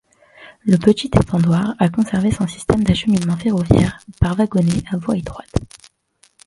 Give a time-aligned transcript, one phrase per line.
[0.63, 5.53] Le petit étendoir a conservé son système d'acheminement ferroviaire par wagonnets à voie étroite.